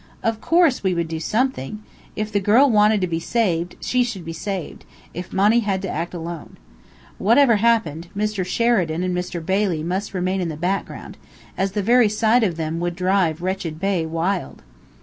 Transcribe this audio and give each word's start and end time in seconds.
Of 0.23 0.41
course, 0.41 0.81
we 0.81 0.95
would 0.95 1.07
do 1.07 1.19
something! 1.19 1.83
If 2.15 2.31
the 2.31 2.39
girl 2.39 2.67
wanted 2.71 3.01
to 3.01 3.05
be 3.07 3.19
saved, 3.19 3.75
she 3.81 4.03
should 4.03 4.25
be 4.25 4.33
saved, 4.33 4.83
if 5.13 5.31
Monny 5.31 5.59
had 5.59 5.79
to 5.83 5.89
act 5.91 6.15
alone. 6.15 6.57
Whatever 7.19 7.57
happened, 7.57 8.07
Mr. 8.17 8.43
Sheridan 8.43 9.03
and 9.03 9.15
Mr. 9.15 9.45
Bailey 9.45 9.83
must 9.83 10.15
remain 10.15 10.41
in 10.41 10.49
the 10.49 10.57
background, 10.57 11.17
as 11.55 11.73
the 11.73 11.83
very 11.83 12.09
sight 12.09 12.43
of 12.43 12.57
them 12.57 12.79
would 12.79 12.95
drive 12.95 13.43
"Wretched 13.43 13.79
Bey" 13.79 14.07
_wild! 14.09 14.61